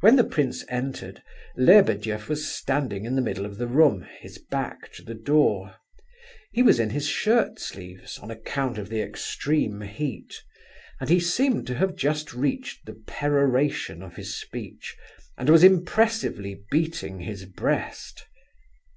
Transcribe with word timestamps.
When 0.00 0.16
the 0.16 0.24
prince 0.24 0.64
entered, 0.68 1.22
Lebedeff 1.56 2.28
was 2.28 2.44
standing 2.52 3.04
in 3.04 3.14
the 3.14 3.22
middle 3.22 3.46
of 3.46 3.56
the 3.56 3.68
room, 3.68 4.04
his 4.18 4.36
back 4.36 4.90
to 4.94 5.02
the 5.04 5.14
door. 5.14 5.76
He 6.50 6.60
was 6.60 6.80
in 6.80 6.90
his 6.90 7.06
shirt 7.06 7.60
sleeves, 7.60 8.18
on 8.18 8.32
account 8.32 8.78
of 8.78 8.88
the 8.88 9.00
extreme 9.00 9.80
heat, 9.82 10.42
and 10.98 11.08
he 11.08 11.20
seemed 11.20 11.68
to 11.68 11.76
have 11.76 11.94
just 11.94 12.34
reached 12.34 12.84
the 12.84 12.94
peroration 13.06 14.02
of 14.02 14.16
his 14.16 14.36
speech, 14.36 14.96
and 15.38 15.48
was 15.48 15.62
impressively 15.62 16.64
beating 16.72 17.20
his 17.20 17.44
breast. 17.44 18.26